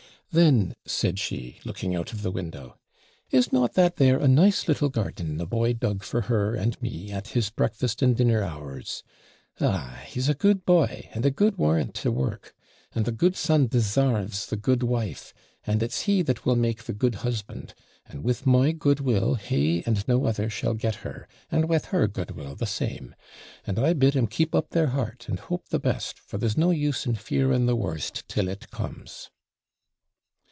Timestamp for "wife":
14.83-15.33